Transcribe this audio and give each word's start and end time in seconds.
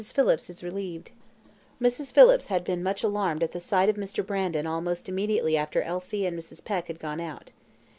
Phillips 0.11 0.49
Is 0.49 0.63
Relieved 0.63 1.11
Mrs. 1.79 2.11
Phillips 2.11 2.47
had 2.47 2.63
been 2.63 2.81
much 2.81 3.03
alarmed 3.03 3.43
at 3.43 3.51
the 3.51 3.59
sight 3.59 3.87
of 3.87 3.97
Mr. 3.97 4.25
Brandon 4.25 4.65
almost 4.65 5.07
immediately 5.07 5.55
after 5.55 5.83
Elsie 5.83 6.25
and 6.25 6.35
Mrs. 6.35 6.65
Peck 6.65 6.87
had 6.87 6.97
gone 6.99 7.19
out. 7.19 7.51